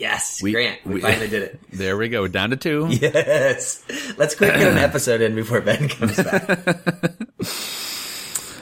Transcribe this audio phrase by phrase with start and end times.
[0.00, 0.84] Yes, We- Grant.
[0.86, 1.60] We, we- finally did it.
[1.72, 2.26] There we go.
[2.26, 2.86] Down to two.
[2.90, 3.84] Yes.
[4.16, 6.48] Let's quick get an episode in before Ben comes back.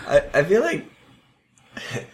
[0.08, 0.84] I, I feel like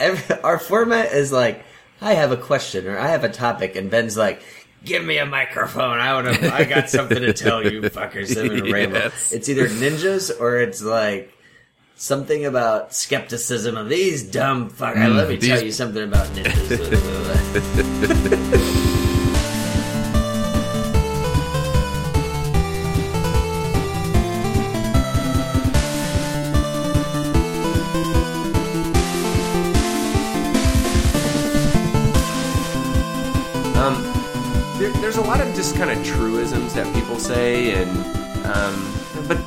[0.00, 1.64] every, our format is like,
[2.00, 4.42] I have a question or I have a topic, and Ben's like,
[4.84, 5.98] Give me a microphone.
[5.98, 6.54] I want to.
[6.54, 8.40] I got something to tell you, fuckers.
[8.40, 8.98] I'm gonna ramble.
[8.98, 9.32] Yes.
[9.32, 11.32] It's either ninjas or it's like
[11.98, 15.14] something about skepticism of these dumb fuckers.
[15.14, 16.94] Let me tell you something about ninjas.
[33.78, 34.02] Um,
[34.76, 37.88] there, there's a lot of just kind of truisms that people say, and
[38.44, 38.92] um,
[39.28, 39.38] but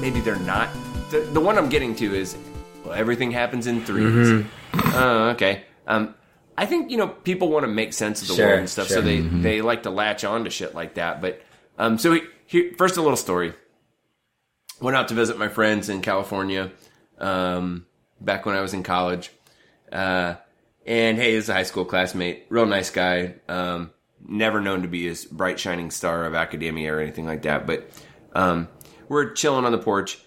[0.00, 0.68] maybe they're not.
[1.10, 2.36] The, the one I'm getting to is,
[2.84, 4.46] well, everything happens in 3s
[4.94, 5.64] Oh, okay.
[5.86, 6.14] Um,
[6.56, 8.88] I think you know people want to make sense of the Sure, world and stuff,
[8.88, 9.02] so sure.
[9.02, 11.20] they they like to latch on to shit like that.
[11.22, 11.40] But
[11.78, 13.54] um, so he, here, first a little story.
[14.80, 16.70] Went out to visit my friends in California,
[17.18, 17.86] um,
[18.20, 19.30] back when I was in college.
[19.90, 20.34] Uh,
[20.84, 23.34] and hey, he's a high school classmate, real nice guy.
[23.48, 23.90] Um,
[24.26, 27.66] never known to be his bright shining star of academia or anything like that.
[27.66, 27.88] But
[28.34, 28.68] um,
[29.08, 30.18] we're chilling on the porch,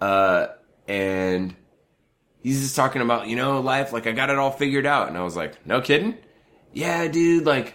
[0.00, 0.48] uh,
[0.86, 1.54] and
[2.42, 3.92] he's just talking about you know life.
[3.92, 6.16] Like I got it all figured out, and I was like, no kidding,
[6.72, 7.46] yeah, dude.
[7.46, 7.74] Like,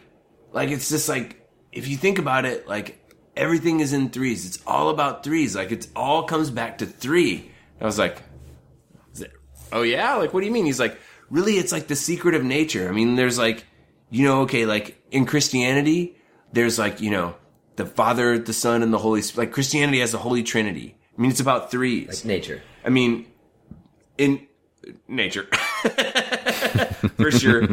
[0.52, 3.00] like it's just like if you think about it, like
[3.36, 4.46] everything is in threes.
[4.46, 5.56] It's all about threes.
[5.56, 7.52] Like it's all comes back to three.
[7.82, 8.22] I was like,
[9.72, 10.66] oh yeah, like what do you mean?
[10.66, 10.98] He's like,
[11.30, 12.88] really, it's like the secret of nature.
[12.88, 13.66] I mean, there's like,
[14.10, 16.16] you know, okay, like in Christianity,
[16.54, 17.36] there's like, you know,
[17.76, 19.48] the Father, the Son, and the Holy Spirit.
[19.48, 20.96] Like Christianity has the Holy Trinity.
[21.18, 22.26] I mean, it's about threes.
[22.26, 22.62] Nature.
[22.86, 23.28] I mean,
[24.18, 24.48] in
[25.08, 25.44] nature,
[27.18, 27.64] for sure.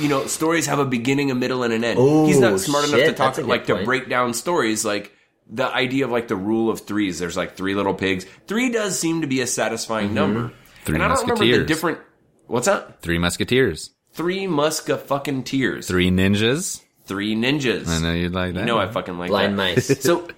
[0.00, 1.98] You know, stories have a beginning, a middle, and an end.
[1.98, 4.84] Ooh, He's not smart enough to talk that's a good like to break down stories
[4.84, 5.12] like
[5.50, 7.18] the idea of like the rule of threes.
[7.18, 8.26] There's like three little pigs.
[8.46, 10.14] Three does seem to be a satisfying Mm-hmm.
[10.14, 10.52] number.
[10.84, 11.66] Three and I don't remember the Musketeers.
[11.68, 11.98] different.
[12.46, 13.00] What's that?
[13.00, 13.90] Three Musketeers.
[14.12, 15.88] Three Muska fucking tears.
[15.88, 16.82] Three ninjas.
[17.06, 17.88] Three ninjas.
[17.88, 18.60] I know you'd like that.
[18.60, 19.56] You know I fucking like Blind that.
[19.76, 20.00] mice.
[20.02, 20.28] So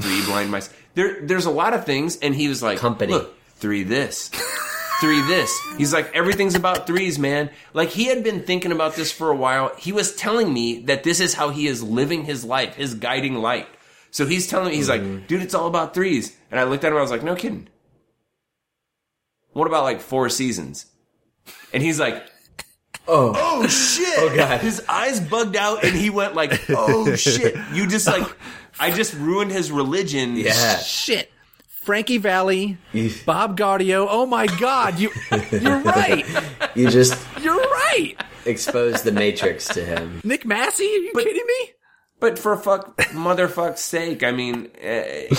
[0.00, 0.70] three blind mice.
[0.94, 3.12] There, there's a lot of things, and he was like, Company.
[3.12, 4.28] Look, three this,
[5.00, 5.56] three this.
[5.78, 7.50] He's like, everything's about threes, man.
[7.72, 9.72] Like he had been thinking about this for a while.
[9.78, 13.34] He was telling me that this is how he is living his life, his guiding
[13.36, 13.68] light.
[14.10, 15.14] So he's telling me, he's Mm-hmm.
[15.18, 16.36] like, dude, it's all about threes.
[16.50, 17.68] And I looked at him, I was like, no kidding.
[19.52, 20.86] What about like four seasons?
[21.72, 22.24] And he's like,
[23.12, 23.32] Oh.
[23.36, 24.06] oh shit!
[24.18, 24.60] Oh, God.
[24.60, 28.24] His eyes bugged out, and he went like, "Oh shit!" You just like,
[28.80, 30.36] I just ruined his religion.
[30.36, 30.78] Yeah.
[30.78, 31.30] Shit.
[31.82, 32.76] Frankie Valli,
[33.24, 34.06] Bob Gaudio.
[34.08, 35.10] Oh my God, you
[35.50, 36.24] you're right.
[36.74, 38.14] You just You're right.
[38.44, 40.20] exposed the Matrix to him.
[40.22, 41.70] Nick Massi, are you kidding me?
[42.20, 45.34] But for fuck motherfuck's sake, I mean, uh,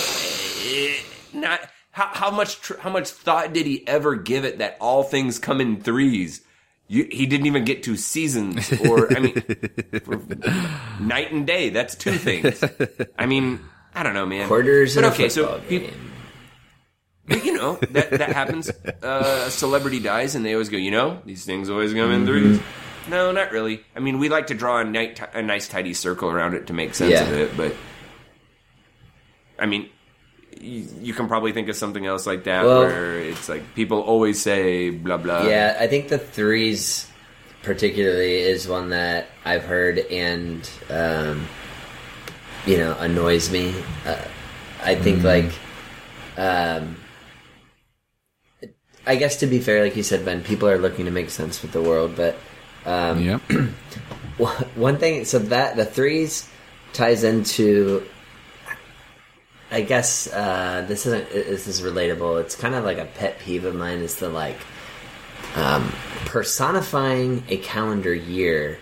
[1.32, 1.62] not
[1.92, 5.38] how, how much tr- how much thought did he ever give it that all things
[5.38, 6.42] come in threes?
[6.92, 9.42] You, he didn't even get to seasons, or I mean,
[11.00, 11.70] night and day.
[11.70, 12.62] That's two things.
[13.18, 13.62] I mean,
[13.96, 14.50] I don't know, man.
[14.50, 15.94] Quarters but okay, so football peop-
[17.30, 18.70] But you know that that happens.
[19.02, 22.26] Uh, a celebrity dies, and they always go, you know, these things always come in
[22.26, 22.60] threes.
[23.10, 23.84] No, not really.
[23.96, 26.74] I mean, we like to draw a, night, a nice, tidy circle around it to
[26.74, 27.24] make sense Yeah.
[27.24, 27.74] of it, but
[29.58, 29.90] I mean,
[30.60, 34.02] you, you can probably think of something else like that Well- where it's like people
[34.02, 35.48] always say blah blah.
[35.48, 37.08] Yeah, I think the threes
[37.64, 41.48] particularly is one that I've heard and um,
[42.66, 43.74] you know annoys me.
[44.06, 44.18] Uh,
[44.84, 45.52] I think like
[46.38, 46.98] um,
[49.06, 51.62] I guess to be fair, like you said, Ben, people are looking to make sense
[51.62, 52.36] with the world, but
[52.86, 53.42] um, Yep.
[54.38, 56.48] one one thing so that the threes
[56.94, 58.04] ties into
[59.72, 63.66] i guess uh this isn't this is relatable it's kind of like a pet peeve
[63.66, 64.58] of mine is the like
[65.56, 65.92] um
[66.26, 68.78] personifying a calendar year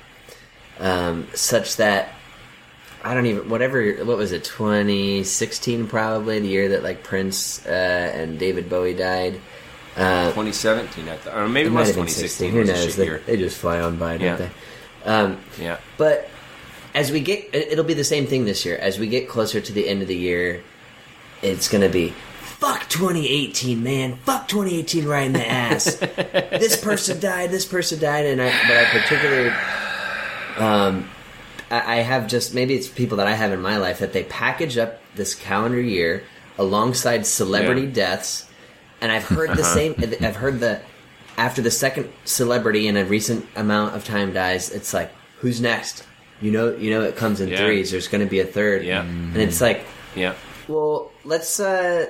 [0.79, 2.09] um such that
[3.03, 7.69] i don't even whatever what was it 2016 probably the year that like prince uh
[7.69, 9.39] and david bowie died
[9.97, 12.51] uh 2017, I thought, or maybe it, it was have been 16 2016.
[12.51, 14.50] who It was a knows they, they just fly on by don't Yeah.
[15.03, 16.30] they um Yeah, but
[16.95, 18.77] as we get, it'll be the same thing this year.
[18.77, 20.63] As we get closer to the end of the year,
[21.41, 24.18] it's going to be fuck 2018, man.
[24.25, 25.95] Fuck 2018 right in the ass.
[25.95, 27.51] this person died.
[27.51, 28.45] This person died, and I.
[28.68, 29.50] But I particularly,
[30.57, 31.09] um,
[31.71, 34.24] I, I have just maybe it's people that I have in my life that they
[34.24, 36.24] package up this calendar year
[36.57, 37.94] alongside celebrity Yeah.
[37.94, 38.50] deaths,
[39.01, 39.95] and I've heard the same.
[40.21, 40.81] I've heard the
[41.38, 46.03] after the second celebrity in a recent amount of time dies, it's like, who's next?
[46.42, 47.57] you know, you know, it comes in Yeah.
[47.57, 47.92] threes.
[47.92, 48.83] There's going to be a third.
[48.85, 49.01] Yeah.
[49.01, 49.85] and it's like,
[50.15, 50.35] Yeah.
[50.69, 51.60] well, let's.
[51.60, 52.08] uh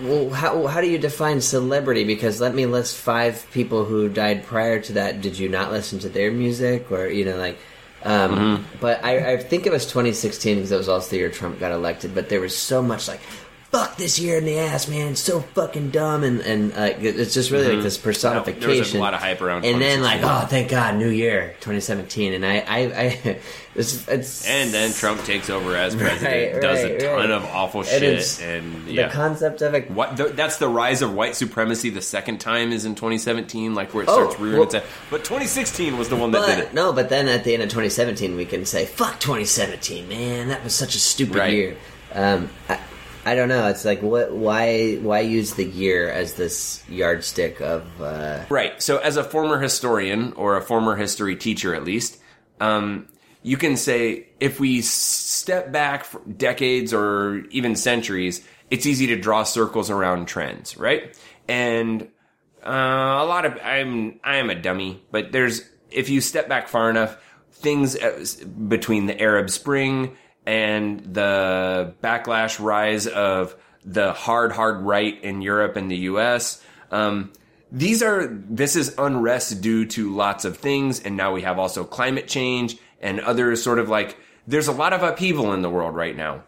[0.00, 2.04] well, how how do you define celebrity?
[2.04, 5.20] Because let me list five people who died prior to that.
[5.20, 7.58] Did you not listen to their music, or you know, like?
[8.02, 8.62] Um, Mm-hmm.
[8.80, 11.72] But I, I think it was 2016 because it was also the year Trump got
[11.72, 12.14] elected.
[12.14, 13.20] But there was so much like,
[13.70, 15.12] "Fuck this year in the ass, man!
[15.12, 18.60] It's so fucking dumb," and and uh, it's just really like this personification.
[18.62, 18.70] Mm-hmm.
[18.72, 21.54] There was a lot of hype around and then like, oh, thank God, New Year,
[21.60, 23.38] 2017, and I, I, I
[23.76, 27.30] it's, it's And then Trump takes over as president, Right, does right, a ton right.
[27.30, 29.88] of awful shit, it's- and the concept of it.
[29.90, 31.90] What the, that's the rise of white supremacy.
[31.90, 34.84] The second time is in 2017, like where it Oh, starts rearing well- its head.
[35.10, 36.74] But 2016 was the one that did it.
[36.74, 40.48] no, but then at the end of 2017, we can say, "Fuck 2017, man!
[40.48, 41.76] That was such a stupid year."
[42.12, 42.80] Um, I,
[43.24, 43.68] I don't know.
[43.68, 44.32] It's like, what?
[44.32, 44.96] Why?
[44.96, 47.84] Why use the year as this yardstick of?
[48.00, 48.82] Uh, Right.
[48.82, 52.18] So, as a former historian or a former history teacher, at least,
[52.60, 53.08] um,
[53.42, 56.06] you can say if we step back
[56.36, 61.16] decades or even centuries, it's easy to draw circles around trends, right?
[61.48, 62.02] And
[62.64, 66.68] uh, a lot of I'm I am a dummy, but there's if you step back
[66.68, 67.16] far enough,
[67.52, 68.24] things uh,
[68.68, 70.16] between the Arab Spring
[70.50, 73.54] and the backlash rise of
[73.84, 76.60] the hard hard right in Europe and the U.S.
[76.90, 77.32] Um,
[77.70, 81.84] these are this is unrest due to lots of things, and now we have also
[81.84, 84.16] climate change and other sort of like
[84.48, 86.42] there's a lot of upheaval in the world right now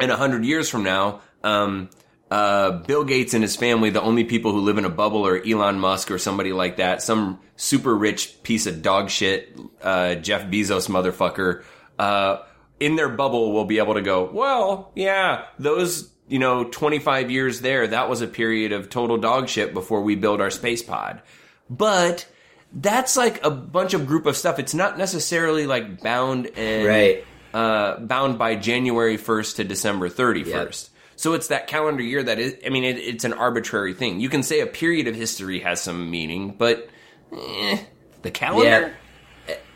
[0.00, 1.90] in a hundred years from now, um,
[2.32, 5.40] uh, Bill Gates and his family, the only people who live in a bubble are
[5.40, 10.46] Elon Musk or somebody like that, some super rich piece of dog shit, uh, Jeff
[10.46, 11.62] Bezos motherfucker,
[11.98, 12.38] uh,
[12.84, 17.60] in their bubble will be able to go, well, yeah, those, you know, 25 years
[17.60, 21.22] there, that was a period of total dog shit before we build our space pod.
[21.70, 22.26] But
[22.72, 24.58] that's like a bunch of group of stuff.
[24.58, 27.24] It's not necessarily like bound and Right.
[27.54, 30.90] uh, bound by January 1st to December 31st.
[31.16, 34.18] So it's that calendar year that is, I mean, it, it's an arbitrary thing.
[34.20, 36.88] You can say a period of history has some meaning, but
[37.32, 37.78] eh,
[38.22, 38.94] the calendar?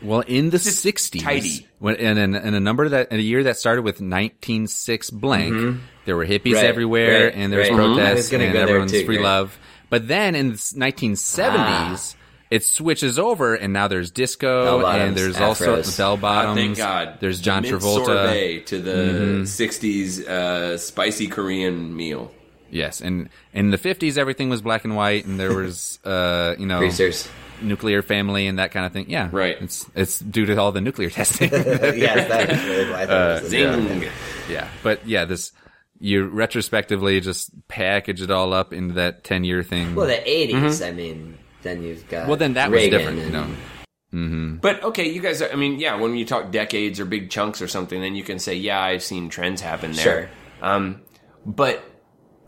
[0.01, 1.67] Well, in the '60s, tidy.
[1.79, 5.79] when and a number that in a year that started with 196 blank, mm-hmm.
[6.05, 7.75] there were hippies Right, everywhere, right, and there was right.
[7.75, 8.31] Protests, mm-hmm.
[8.31, 9.57] gonna and go everyone's too, free love.
[9.89, 12.15] But then in the 1970s, ah.
[12.49, 15.97] it switches over, and now there's disco, and there's all sorts of afros.
[15.97, 16.57] bell Oh, bottoms.
[16.57, 17.17] thank God.
[17.19, 18.65] There's John Travolta.
[18.67, 19.41] To the mm-hmm.
[19.43, 22.31] 60s uh, spicy Korean meal.
[22.71, 26.65] Yes, and in the 50s, everything was black and white, and there was, uh, you
[26.65, 27.27] know, Greasers.
[27.61, 29.09] Nuclear family and that kind of thing.
[29.09, 29.57] Yeah, Right.
[29.61, 31.49] It's it's due to all the nuclear testing.
[31.53, 34.01] yes, that is really why I was uh, a Zing!
[34.01, 34.11] joke.
[34.49, 35.51] Yeah, but yeah, this
[35.99, 39.95] you retrospectively just package it all up into that ten year thing.
[39.95, 40.51] Well, the 80s.
[40.51, 40.83] Mm-hmm.
[40.83, 42.27] I mean, then you've got.
[42.27, 44.59] Well, then that was Reagan different, you and- know.
[44.61, 45.41] But okay, you guys.
[45.41, 45.95] Are, I mean, yeah.
[45.97, 49.03] When you talk decades or big chunks or something, then you can say, "Yeah, I've
[49.03, 50.29] seen trends happen there." Sure.
[50.61, 51.01] Um,
[51.45, 51.83] but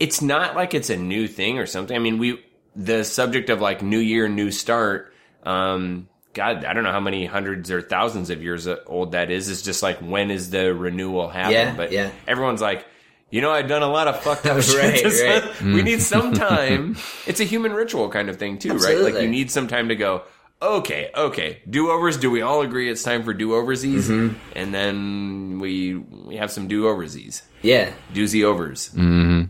[0.00, 1.94] it's not like it's a new thing or something.
[1.94, 2.42] I mean, we
[2.76, 5.12] the subject of like New Year, New Start.
[5.42, 9.48] Um, God, I don't know how many hundreds or thousands of years old that is.
[9.50, 11.52] It's just like when is the renewal happen?
[11.52, 12.10] Yeah, but yeah.
[12.26, 12.86] everyone's like.
[13.30, 15.04] You know, I've done a lot of fucked up shit.
[15.04, 15.62] Right, right.
[15.62, 16.98] We need some time.
[17.26, 18.98] It's a human ritual kind of thing too, right?
[18.98, 20.24] Like you need some time to go.
[20.60, 21.62] Okay, okay.
[21.68, 22.18] Do overs.
[22.18, 24.06] Do we all agree it's time for do oversies?
[24.08, 24.36] Mm-hmm.
[24.54, 27.90] And then we we have some do oversies, Yeah.
[28.12, 28.90] doozy overs.
[28.90, 29.44] Mm-hmm.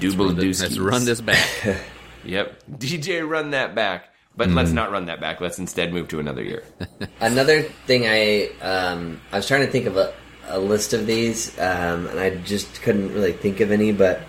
[0.00, 0.84] Double Let's dooskies.
[0.90, 1.48] run this back.
[2.24, 2.62] Yep.
[2.72, 4.08] DJ, run that back.
[4.36, 5.40] But let's not run that back.
[5.40, 6.62] Let's instead move to another year.
[7.20, 10.12] Another thing I um, I was trying to think of a,
[10.48, 13.92] a list of these, um, and I just couldn't really think of any.
[13.92, 14.20] But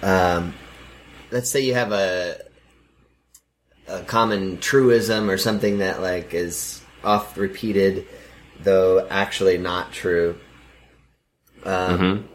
[0.00, 0.54] um,
[1.32, 2.36] let's say you have a
[3.88, 8.06] a common truism or something that like is oft repeated,
[8.60, 10.38] though actually not true.
[11.64, 12.28] Um,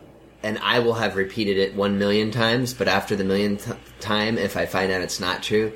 [0.43, 4.57] And I will have repeated it one million times, but after the millionth time, if
[4.57, 5.71] I find out it's not true,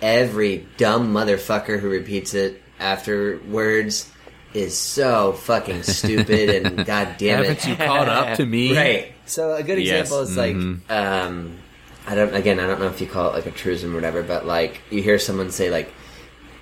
[0.00, 4.10] every dumb motherfucker who repeats it afterwards
[4.54, 7.48] is so fucking stupid and god damn it.
[7.48, 8.74] Haven't you caught up to me?
[8.74, 9.12] Right.
[9.26, 10.10] So a good Yes.
[10.10, 10.56] example is like
[10.90, 11.58] um
[12.06, 14.22] I don't again I don't know if you call it like a truism or whatever,
[14.22, 15.92] but like you hear someone say like,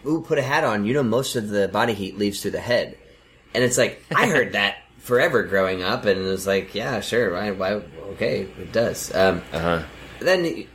[0.05, 2.61] Ooh, put a hat on, you know most of the body heat leaves through the
[2.61, 2.97] head.
[3.55, 7.33] And it's like I heard that forever growing up and it was like, Yeah, sure,
[7.33, 7.73] why why
[8.15, 9.15] okay, it does.
[9.15, 9.83] Um Uh huh.
[10.21, 10.67] then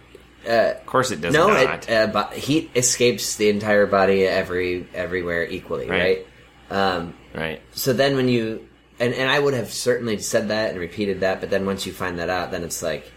[0.47, 1.87] uh, Of course, it does no, not.
[1.87, 6.25] it, uh, bo- heat escapes the entire body every everywhere equally, Right.
[6.71, 6.77] right?
[6.77, 7.61] Um, right.
[7.73, 8.67] so then when you
[8.99, 11.91] and and I would have certainly said that and repeated that, but then once you
[11.91, 13.11] find that out, then it's like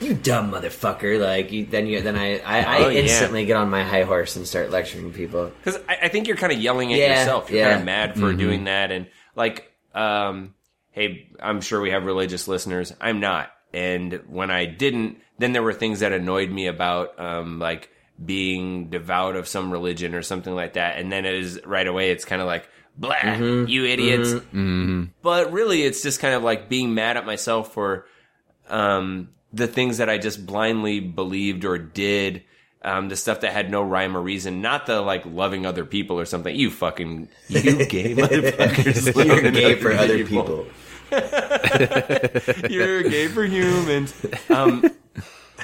[0.00, 1.20] you dumb motherfucker.
[1.20, 3.00] Like you, then you then I I, I Oh, yeah.
[3.02, 5.52] instantly get on my high horse and start lecturing people.
[5.62, 7.50] Because I, I think you're kind of yelling at Yeah, yourself.
[7.50, 7.68] You're yeah.
[7.70, 9.06] kind of mad for doing that, and
[9.36, 10.54] like, um,
[10.92, 12.92] hey, I'm sure we have religious listeners.
[13.00, 17.58] I'm not, and when I didn't, then there were things that annoyed me about, um,
[17.58, 17.90] like
[18.22, 22.10] being devout of some religion or something like that, and then it is right away.
[22.10, 22.68] It's kind of like.
[22.96, 23.68] Blah, Mm-hmm.
[23.68, 24.34] you idiots.
[25.22, 28.04] But really, it's just kind of like being mad at myself for
[28.68, 32.42] um, the things that I just blindly believed or did,
[32.82, 36.18] um, the stuff that had no rhyme or reason, not the like loving other people
[36.18, 36.54] or something.
[36.54, 39.14] You fucking you gay motherfuckers.
[39.24, 40.66] You're loving gay for other people.
[42.70, 44.14] You're gay for humans.
[44.48, 44.90] Um,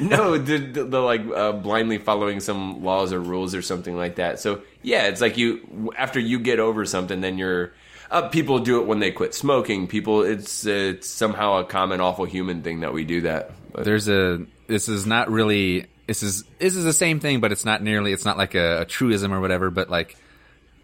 [0.01, 4.17] no, the, the, the like uh, blindly following some laws or rules or something like
[4.17, 4.41] that.
[4.41, 7.73] So yeah, it's like you after you get over something, then you're.
[8.09, 9.89] Uh, people do it when they quit smoking.
[9.89, 13.51] People, it's it's somehow a common awful human thing that we do that.
[13.73, 14.47] But, There's a.
[14.69, 15.87] This is not really.
[16.07, 18.13] This is this is the same thing, but it's not nearly.
[18.13, 19.71] It's not like a, a truism or whatever.
[19.71, 20.17] But like,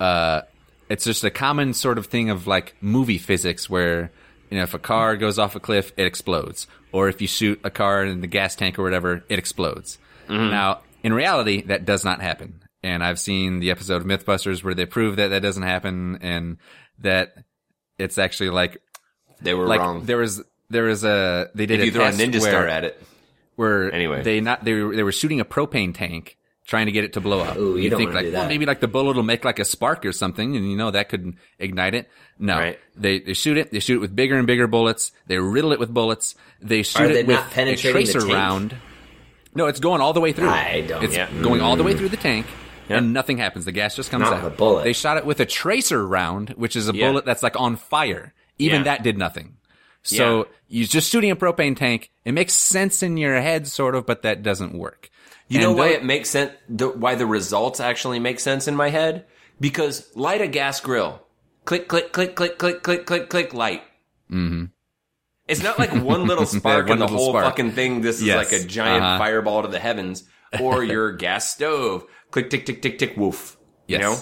[0.00, 0.43] uh,
[0.88, 4.11] it's just a common sort of thing of like movie physics where
[4.50, 7.61] you know if a car goes off a cliff, it explodes, or if you shoot
[7.62, 9.99] a car in the gas tank or whatever, it explodes.
[10.29, 12.62] Now, in reality, that does not happen.
[12.83, 16.57] And I've seen the episode of MythBusters where they prove that that doesn't happen, and
[17.00, 17.35] that
[17.99, 18.79] it's actually like
[19.41, 20.05] they were like wrong.
[20.05, 22.67] there was there was a they did if a you throw a ninja where, star
[22.67, 23.00] at it,
[23.62, 24.23] where Anyway.
[24.23, 27.21] they not they were, they were shooting a propane tank trying to get it to
[27.21, 27.57] blow up.
[27.57, 29.64] Ooh, you don't think like do well maybe like the bullet will make like a
[29.64, 32.09] spark or something, and you know that could ignite it.
[32.38, 32.78] No, Right.
[32.97, 33.71] they they shoot it.
[33.73, 35.12] They shoot it with bigger and bigger bullets.
[35.26, 36.35] They riddle it with bullets.
[36.61, 38.76] They shoot Are it they with not a tracer round.
[39.54, 40.49] No, it's going all the way through.
[40.49, 41.28] I don't- It's Yeah.
[41.42, 41.99] going all the way mm.
[41.99, 42.47] through the tank.
[42.88, 43.64] And nothing happens.
[43.64, 44.45] The gas just comes Not out.
[44.45, 44.85] with a bullet.
[44.85, 47.09] They shot it with a tracer round, which is a Yeah.
[47.09, 48.35] bullet that's like on fire.
[48.59, 48.85] Even Yeah.
[48.85, 49.54] that did nothing.
[50.03, 50.45] So yeah.
[50.69, 52.11] you're just shooting a propane tank.
[52.25, 55.11] It makes sense in your head, sort of, but that doesn't work.
[55.49, 56.53] You and know why it makes sense?
[56.69, 59.27] The, why the results actually make sense in my head?
[59.61, 61.23] Because light a gas grill.
[61.65, 63.83] Click, click, click, click, click, click, click, click, light.
[64.31, 64.65] Mm-hmm.
[65.47, 67.45] It's not like one little spark one and the whole spark.
[67.45, 68.01] fucking thing.
[68.01, 69.19] This is like a giant uh-huh.
[69.19, 70.25] fireball to the heavens
[70.61, 72.05] or your gas stove.
[72.31, 73.57] Click, tick, tick, tick, tick, woof.
[73.87, 74.01] Yes.
[74.01, 74.13] You know?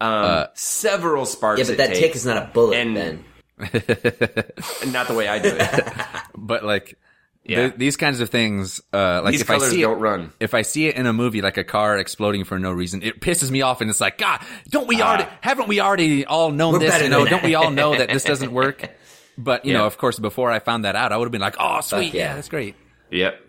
[0.00, 1.60] Um, uh, several sparks.
[1.60, 3.24] Yeah, but that tick is not a bullet and then.
[4.92, 5.84] not the way I do it.
[6.36, 6.98] But like,
[7.44, 7.68] Yeah.
[7.68, 10.32] th- these kinds of things, uh, like These if I colors see don't it, run.
[10.40, 13.20] if I see it in a movie, like a car exploding for no reason, it
[13.20, 14.40] pisses me off, and it's like, God,
[14.70, 16.90] don't we already, haven't we already all known We're this?
[16.90, 18.88] better You know, than don't we all know that this doesn't work?
[19.38, 21.56] But you know, of course, before I found that out, I would have been like,
[21.58, 22.20] oh, sweet, yeah.
[22.28, 22.74] yeah, that's great.
[23.10, 23.40] Yep.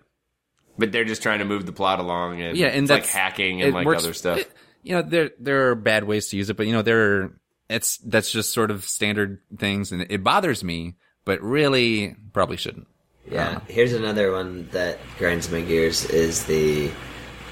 [0.77, 3.13] But they're just trying to move the plot along, and Yeah, and it's like that's
[3.13, 4.37] hacking and it like works- other stuff.
[4.39, 4.51] it-
[4.81, 7.39] you know, there there are bad ways to use it, but you know, there are,
[7.69, 12.87] it's that's just sort of standard things, and it bothers me, but really probably shouldn't.
[13.29, 13.61] Yeah.
[13.67, 16.91] Here's another one that grinds my gears is the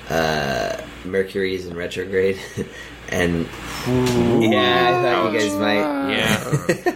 [0.10, 2.38] uh, Mercury's in retrograde.
[3.10, 3.46] and
[3.88, 6.96] yeah, I thought you guys might Yeah.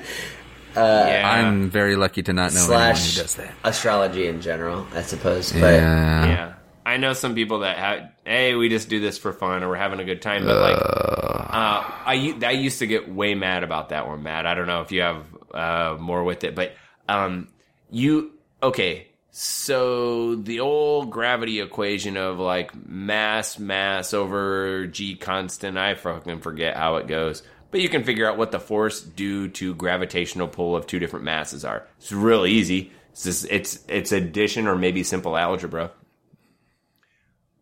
[0.76, 1.32] yeah.
[1.32, 3.54] I'm very lucky to not know slash anyone who does that.
[3.64, 5.52] astrology in general, I suppose.
[5.54, 6.26] But Yeah.
[6.26, 6.54] yeah.
[6.86, 9.76] I know some people that have, hey, we just do this for fun or we're
[9.76, 10.46] having a good time.
[10.46, 14.46] But like, uh, I, u- I used to get way mad about that one, Matt.
[14.46, 16.74] I don't know if you have uh, more with it, but
[17.10, 17.48] um,
[17.90, 19.08] you, okay.
[19.32, 26.78] So the old gravity equation of like mass, mass over g constant, I fucking forget
[26.78, 27.44] how it goes.
[27.72, 31.26] But you can figure out what the force due to gravitational pull of two different
[31.26, 31.86] masses are.
[31.98, 32.94] It's real easy.
[33.12, 35.92] It's just, it's it's addition or maybe simple algebra.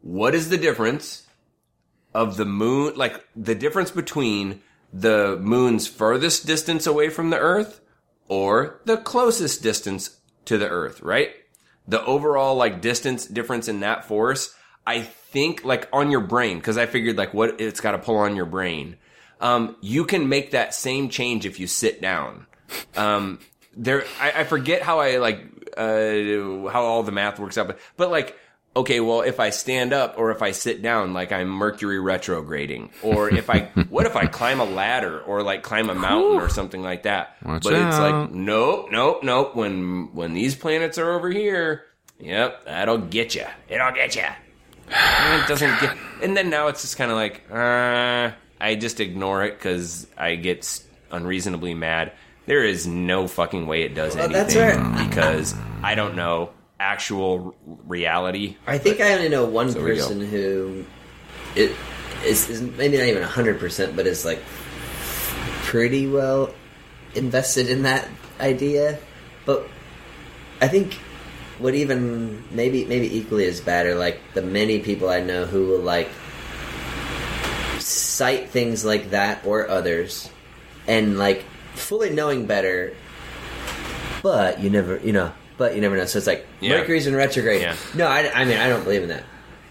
[0.03, 1.25] What is the difference
[2.13, 2.95] of the moon?
[2.97, 7.79] Like the difference between the moon's furthest distance away from the Earth
[8.27, 11.29] or the closest distance to the Earth, right?
[11.87, 14.53] The overall like distance difference in that force,
[14.85, 18.17] I think like on your brain, because I figured like what it's got to pull
[18.17, 18.97] on your brain.
[19.39, 22.45] Um, you can make that same change if you sit down.
[22.97, 23.39] Um,
[23.75, 25.45] there, I, I forget how I like
[25.77, 28.37] uh, how all the math works out, but but like.
[28.75, 32.89] Okay, well, if I stand up or if I sit down, like I'm Mercury retrograding,
[33.03, 36.49] or if I, what if I climb a ladder or like climb a mountain or
[36.49, 37.35] something like that?
[37.45, 39.55] Watch but it's like, nope, nope, nope.
[39.55, 41.83] When when these planets are over here,
[42.19, 43.45] yep, that'll get you.
[43.69, 44.23] It'll get you.
[44.89, 45.95] it doesn't get.
[46.23, 50.35] And then now it's just kind of like, uh, I just ignore it because I
[50.35, 52.11] get unreasonably mad.
[52.47, 56.49] There is no fucking way it does Well, anything that's where- because I don't know
[56.83, 57.55] actual
[57.87, 58.57] reality.
[58.67, 59.81] I think I only know one go.
[59.81, 60.85] person who
[61.55, 61.71] it
[62.25, 64.43] is, is maybe not even hundred percent, but is like
[65.63, 66.53] pretty well
[67.15, 68.07] invested in that
[68.39, 68.99] idea.
[69.45, 69.67] But
[70.61, 70.93] I think
[71.57, 75.67] what even maybe maybe equally as bad are like the many people I know who
[75.67, 76.09] will like
[77.79, 80.29] cite things like that or others,
[80.87, 82.93] and like fully knowing better,
[84.21, 86.05] but you never you know, but you never know.
[86.05, 86.77] So it's like Yeah.
[86.77, 87.61] Mercury's in retrograde.
[87.61, 87.75] Yeah.
[87.95, 89.23] No, I, I mean I don't believe in that.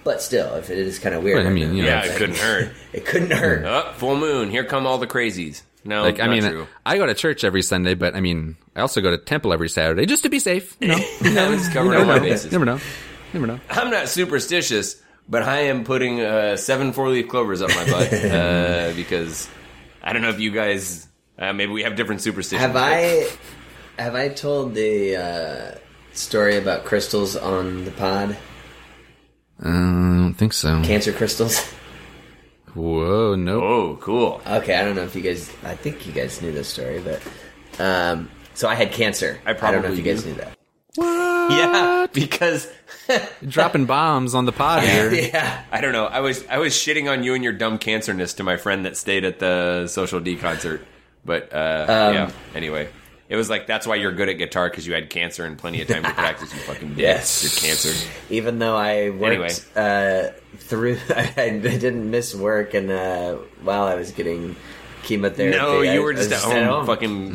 [0.05, 2.15] But still, if it is kind of weird, Well, I mean, you know, Yeah, it's-
[2.17, 2.73] it couldn't hurt.
[2.93, 3.65] it couldn't hurt.
[3.65, 4.51] Oh, full moon.
[4.51, 5.63] Here come all the crazies.
[5.85, 6.67] No, Like I mean, true.
[6.87, 9.69] I go to church every Sunday, but I mean, I also go to temple every
[9.69, 10.77] Saturday just to be safe.
[10.81, 12.33] You know, I was covering all never my know.
[12.33, 12.53] bases.
[12.53, 12.79] Never know.
[13.33, 13.61] Never know.
[13.71, 18.13] I'm not superstitious, but I am putting uh, seven four leaf clovers up my butt
[18.13, 19.49] uh, because
[20.03, 21.07] I don't know if you guys
[21.39, 22.61] uh, maybe we have different superstitions.
[22.61, 23.29] Have I
[23.99, 25.79] have I told the uh,
[26.13, 28.37] story about crystals on the pod?
[29.65, 30.83] Uh, I don't think so.
[30.83, 31.61] Cancer crystals.
[32.75, 33.63] Whoa, nope.
[33.63, 34.41] Oh, cool.
[34.47, 35.51] Okay, I don't know if you guys.
[35.63, 37.21] I think you guys knew this story, but
[37.79, 39.39] um, so I had cancer.
[39.45, 40.57] I probably don't know if you guys knew that.
[40.95, 41.53] What?
[41.53, 42.69] Yeah, because
[43.47, 45.13] Dropping bombs on the pod here.
[45.13, 46.07] Yeah, I don't know.
[46.07, 48.97] I was I was shitting on you and your dumb cancerness to my friend that
[48.97, 50.81] stayed at the Social D concert.
[51.27, 52.31] But uh, Um, yeah.
[52.55, 52.89] Anyway,
[53.33, 55.81] it was like that's why you're good at guitar because you had cancer and plenty
[55.81, 56.53] of time to practice.
[56.53, 56.99] You fucking bitch.
[56.99, 57.43] Yes.
[57.43, 58.09] Your cancer.
[58.29, 59.51] even though I worked Anyway.
[59.75, 64.55] uh, through, I, didn't miss work, and uh, while I was getting
[65.03, 67.31] chemotherapy, No, I- you were I just was at home, fucking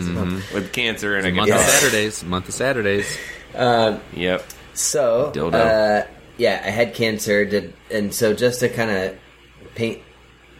[0.53, 1.61] with cancer and a Month guitar.
[1.63, 2.23] of Saturdays.
[2.23, 3.17] Month of Saturdays.
[3.55, 4.45] Yep.
[4.73, 5.53] So, Dildo.
[5.55, 9.17] uh, yeah, I had cancer, did, and so just to kind of
[9.73, 10.01] paint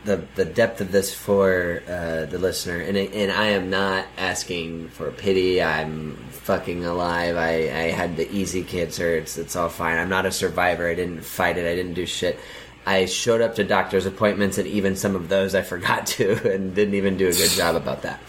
[0.07, 4.89] the the depth of this for uh, the listener, and and I am not asking
[4.89, 5.61] for pity.
[5.61, 7.35] I'm fucking alive.
[7.35, 9.15] I, I had the easy cancer.
[9.17, 9.97] It's it's all fine.
[9.97, 10.87] I'm not a survivor.
[10.87, 11.69] I didn't fight it.
[11.69, 12.39] I didn't do shit.
[12.85, 16.73] I showed up to doctor's appointments, and even some of those I forgot to, and
[16.73, 18.19] didn't even do a good job about that.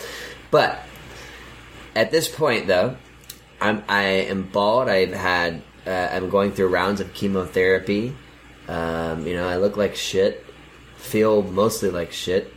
[0.51, 0.83] But
[1.95, 2.97] at this point, though,
[3.61, 4.89] I'm I am bald.
[4.89, 8.17] I've had uh, I'm going through rounds of chemotherapy.
[8.67, 10.45] Um, you know, I look like shit.
[10.99, 12.53] Feel mostly like shit.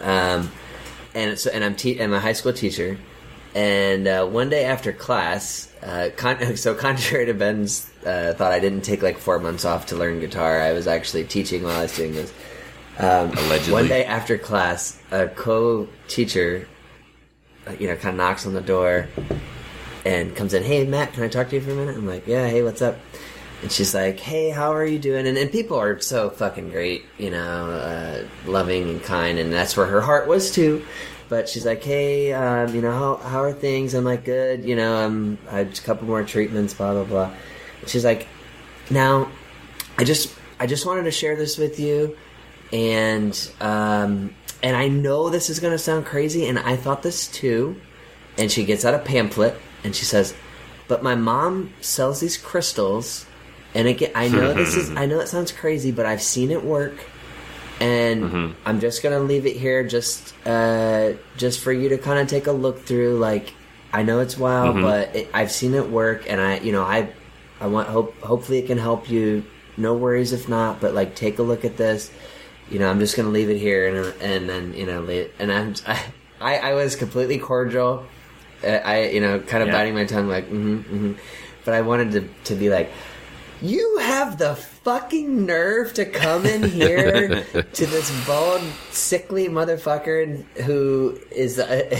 [0.00, 0.50] Um,
[1.14, 2.98] and so and I'm te- I'm a high school teacher.
[3.54, 8.60] And uh, one day after class, uh, con- so contrary to Ben's uh, thought, I
[8.60, 10.60] didn't take like four months off to learn guitar.
[10.60, 12.32] I was actually teaching while I was doing this.
[12.98, 13.72] Um, Allegedly.
[13.72, 16.68] One day after class, a co-teacher,
[17.66, 19.08] uh, you know, kind of knocks on the door
[20.04, 20.62] and comes in.
[20.62, 21.96] Hey, Matt, can I talk to you for a minute?
[21.96, 22.46] I'm like, yeah.
[22.46, 22.98] Hey, what's up?
[23.62, 25.26] And she's like, hey, how are you doing?
[25.26, 29.76] And, and people are so fucking great, you know, uh, loving and kind, and that's
[29.76, 30.84] where her heart was too.
[31.28, 33.94] But she's like, hey, um, you know, how, how are things?
[33.94, 37.30] I'm like, good, you know, I'm, I had a couple more treatments, blah blah blah.
[37.86, 38.26] She's like,
[38.88, 39.30] now,
[39.98, 42.16] I just I just wanted to share this with you,
[42.72, 47.80] and um, and I know this is gonna sound crazy, and I thought this too.
[48.38, 50.34] And she gets out a pamphlet and she says,
[50.88, 53.26] "But my mom sells these crystals,
[53.74, 56.64] and again, I know this is I know it sounds crazy, but I've seen it
[56.64, 56.94] work."
[57.80, 62.28] And I'm just gonna leave it here, just uh, just for you to kind of
[62.28, 63.16] take a look through.
[63.18, 63.54] Like,
[63.90, 67.08] I know it's wild, but it, I've seen it work, and I, you know, I,
[67.58, 68.20] I want hope.
[68.20, 69.44] Hopefully, it can help you.
[69.78, 72.10] No worries if not, but like, take a look at this.
[72.70, 75.50] You know, I'm just gonna leave it here, and and then you know, leave, and
[75.50, 75.74] I'm
[76.40, 78.04] I, I was completely cordial.
[78.62, 79.74] Uh, I, you know, kind of Yeah.
[79.74, 81.12] biting my tongue, like, mm-hmm, mm-hmm.
[81.64, 82.90] but I wanted to to be like,
[83.62, 91.18] you have the fucking nerve to come in here to this bald, sickly motherfucker who
[91.30, 91.98] is uh,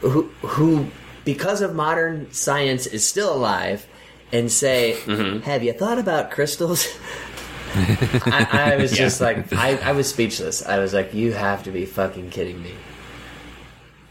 [0.00, 0.86] who who
[1.24, 3.86] because of modern science is still alive
[4.32, 5.40] and say, Mm-hmm.
[5.40, 6.86] "Have you thought about crystals?"
[7.74, 10.64] I, I was just like, I, I was speechless.
[10.66, 12.72] I was like, "You have to be fucking kidding me!"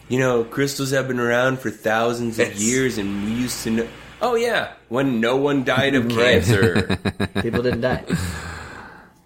[0.10, 2.62] You know, crystals have been around for thousands of Yes.
[2.64, 3.88] years, and we used to know.
[4.22, 6.98] Oh yeah, when no one died of cancer
[7.42, 8.04] People didn't die.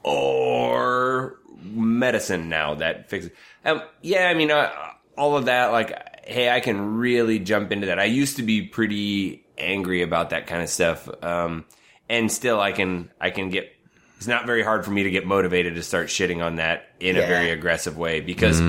[0.04, 3.32] or medicine now that fixes.
[3.66, 4.70] Um, yeah, I mean, uh,
[5.18, 5.72] all of that.
[5.72, 8.00] Like, hey, I can really jump into that.
[8.00, 11.66] I used to be pretty angry about that kind of stuff, um,
[12.10, 13.72] and still, I can I can get.
[14.18, 17.16] It's not very hard for me to get motivated to start shitting on that in
[17.16, 17.28] a Yeah.
[17.28, 18.60] very aggressive way because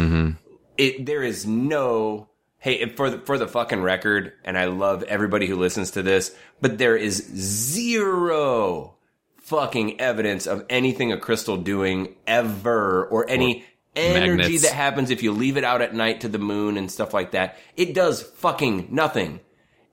[0.79, 2.29] it there is no
[2.63, 6.35] hey for the for the fucking record and I love everybody who listens to this
[6.61, 8.95] but there is zero
[9.39, 13.65] fucking evidence of anything a crystal doing ever or any
[13.97, 14.63] energy magnets.
[14.63, 17.33] that happens if you leave it out at night to the moon and stuff like
[17.33, 17.59] that.
[17.77, 19.41] It does fucking nothing.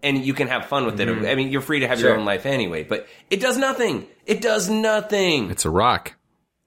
[0.01, 1.09] And you can have fun with it.
[1.09, 1.25] Mm-hmm.
[1.25, 4.05] I mean you're free to have your own life anyway but it does nothing.
[4.27, 5.49] It does nothing.
[5.49, 6.13] It's a rock.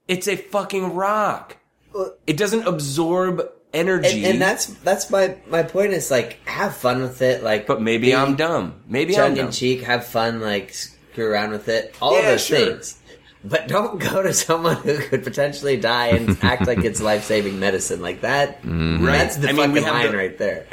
[0.09, 1.57] it's a fucking rock.
[1.97, 4.23] Uh, it doesn't absorb energy.
[4.23, 7.43] and, and that's that's my my point is like have fun with it.
[7.43, 8.75] Like, but maybe I'm dumb.
[8.87, 11.95] Maybe I'm tongue in cheek, have fun, like screw around with it.
[12.01, 12.57] All of Yeah, those sure.
[12.57, 12.99] things.
[13.45, 17.59] But don't go to someone who could potentially die and act like it's life saving
[17.59, 18.59] medicine like that.
[18.63, 20.65] That's the I fucking have line the- right there.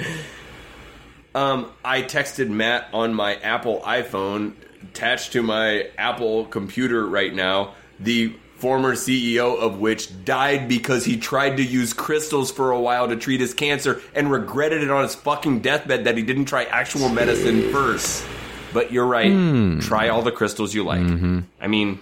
[1.34, 7.74] Um, I texted Matt on my Apple iPhone attached to my Apple computer right now.
[8.00, 13.08] The former CEO of which died because he tried to use crystals for a while
[13.08, 16.64] to treat his cancer and regretted it on his fucking deathbed that he didn't try
[16.64, 18.24] actual medicine first.
[18.72, 19.32] But you're right.
[19.32, 19.80] Hmm.
[19.80, 21.00] Try all the crystals you like.
[21.00, 21.40] Mm-hmm.
[21.60, 22.00] I mean,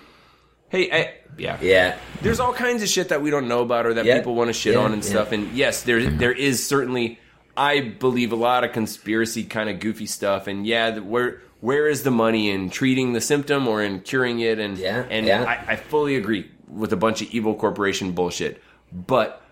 [0.68, 1.96] hey, I, yeah, Yeah.
[2.20, 4.18] there's all kinds of shit that we don't know about or that Yeah.
[4.18, 5.08] people want to shit Yeah, on and yeah.
[5.10, 5.32] stuff.
[5.32, 7.18] And yes, there there is certainly,
[7.56, 10.46] I believe a lot of conspiracy kind of goofy stuff.
[10.46, 14.40] And yeah, the, where where is the money in treating the symptom or in curing
[14.40, 14.58] it?
[14.58, 15.44] And Yeah, and yeah.
[15.44, 19.42] I, I fully agree with a bunch of evil corporation bullshit, but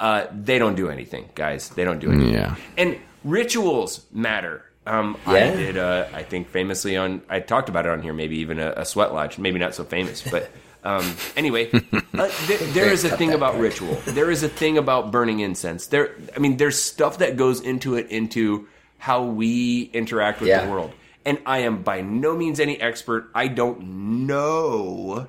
[0.00, 1.68] uh, they don't do anything, guys.
[1.70, 2.32] They don't do anything.
[2.34, 2.56] Yeah.
[2.76, 4.64] And rituals matter.
[4.86, 7.22] Um, I did, uh, I think, famously on.
[7.28, 9.82] I talked about it on here, maybe even a, a sweat lodge, maybe not so
[9.84, 10.50] famous, but
[10.84, 13.62] um, anyway, uh, there, there is a thing about part.
[13.62, 13.94] ritual.
[14.04, 15.86] There is a thing about burning incense.
[15.86, 20.66] There, I mean, there's stuff that goes into it, into how we interact with Yeah.
[20.66, 20.92] the world.
[21.24, 23.30] And I am by no means any expert.
[23.34, 25.28] I don't know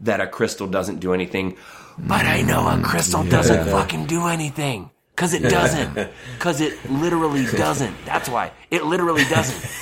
[0.00, 1.56] that a crystal doesn't do anything,
[1.98, 4.90] but I know a crystal doesn't fucking do anything.
[5.16, 6.10] Cause it doesn't.
[6.38, 7.96] Cause it literally doesn't.
[8.04, 8.52] That's why.
[8.70, 9.72] It literally doesn't.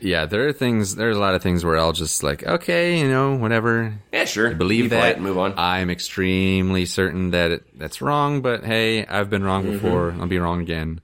[0.00, 0.94] Yeah, there are things.
[0.94, 3.98] There's a lot of things where I'll just like, okay, you know, whatever.
[4.12, 4.54] Yeah, sure.
[4.54, 5.16] Believe Be that.
[5.16, 5.54] and move on.
[5.56, 9.72] I'm extremely certain that it, that's wrong, but hey, I've been wrong mm-hmm.
[9.72, 10.12] before.
[10.12, 11.00] I'll be wrong again.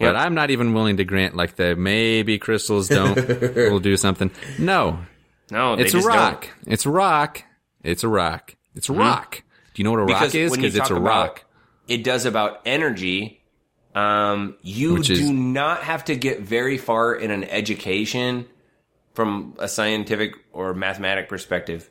[0.00, 0.08] Yep.
[0.08, 3.14] But I'm not even willing to grant like the maybe crystals don't
[3.54, 4.30] will do something.
[4.58, 4.98] No,
[5.50, 6.48] No, it's a rock.
[6.64, 6.72] don't.
[6.72, 7.44] It's a rock.
[7.84, 8.56] It's a rock.
[8.74, 9.42] It's a rock.
[9.74, 10.52] Do you know what a rock is?
[10.54, 11.44] Because it's a rock.
[11.86, 13.42] it does about energy.
[13.94, 18.46] Um, you Which do is- not have to get very far in an education
[19.14, 21.90] from a scientific or mathematic perspective.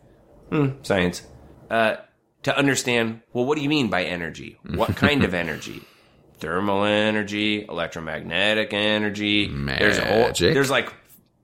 [0.49, 1.21] Hmm, science.
[1.69, 1.97] Uh,
[2.43, 4.57] to understand, well, what do you mean by energy?
[4.73, 5.81] What kind of energy?
[6.39, 9.47] Thermal energy, electromagnetic energy.
[9.47, 10.93] There's a whole, there's like,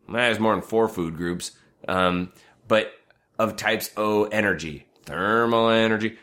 [0.07, 1.51] there's more than four food groups.
[1.87, 2.31] Um,
[2.67, 2.91] but
[3.37, 6.17] of types O energy, thermal energy.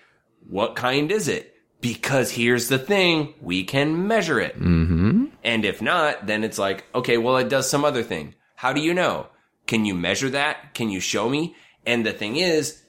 [0.48, 1.54] What kind is it?
[1.80, 4.54] Because here's the thing, we can measure it.
[4.54, 5.26] Mm-hmm.
[5.42, 8.34] And if not, then it's like, okay, well, it does some other thing.
[8.54, 9.26] How do you know?
[9.66, 10.74] Can you measure that?
[10.74, 11.56] Can you show me?
[11.84, 12.82] And the thing is,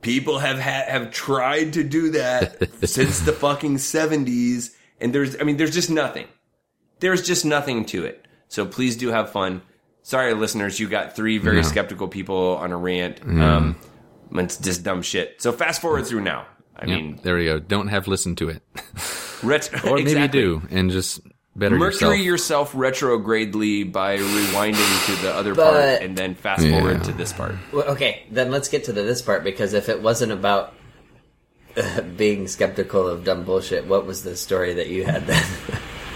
[0.00, 4.70] people have ha- have tried to do that since the fucking 70s.
[5.00, 6.26] And there's, I mean, there's just nothing.
[7.00, 8.26] There's just nothing to it.
[8.48, 9.62] So please do have fun.
[10.02, 13.20] Sorry, listeners, you got three very skeptical people on a rant.
[13.22, 13.76] Um,
[14.32, 15.40] it's just dumb shit.
[15.42, 16.46] So fast forward through now.
[16.76, 17.58] I Yep, mean, there we go.
[17.58, 18.62] Don't have listened to it,
[19.42, 20.40] ret- or maybe exactly.
[20.40, 21.20] do and just
[21.56, 22.70] better Mercury yourself.
[22.70, 26.78] yourself retrogradely by rewinding to the other But- part and then fast Yeah.
[26.78, 27.56] forward to this part.
[27.72, 30.72] Well, okay, then let's get to the this part because if it wasn't about
[32.16, 35.44] being skeptical of dumb bullshit, what was the story that you had then?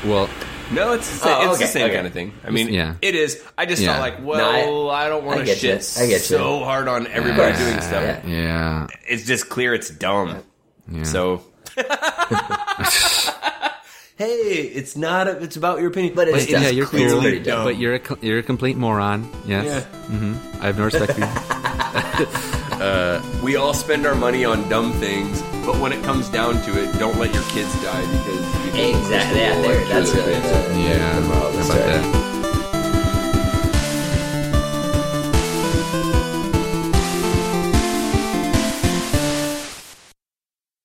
[0.05, 0.29] well,
[0.73, 1.95] No, it's the same, Oh, it's the same okay.
[1.95, 2.33] kind of thing.
[2.47, 2.95] I mean, Yeah.
[3.03, 3.43] it is.
[3.59, 3.89] I just Yeah.
[3.93, 6.03] felt like, No, well, I- I, don't want to get shit you.
[6.03, 6.37] I get you.
[6.39, 7.59] so hard on everybody Yeah.
[7.69, 8.03] doing stuff.
[8.03, 8.27] Yeah.
[8.27, 10.43] yeah, It's just clear it's dumb.
[10.91, 11.03] yeah.
[11.05, 11.43] So.
[14.17, 15.29] hey, it's not.
[15.29, 16.63] A, it's about your opinion, But it's dumb.
[16.63, 17.65] yeah, you're clearly cool, pretty dumb.
[17.65, 19.29] but you're a you're a complete moron.
[19.47, 19.81] Yes, Yeah.
[20.09, 22.59] hmm I have no respect for you.
[22.83, 26.83] Uh, we all spend our money on dumb things, but when it comes down to
[26.83, 29.39] it, don't let your kids die because you think exactly.
[29.39, 32.32] Yeah, there, that's really really Yeah, the moral of the how about that?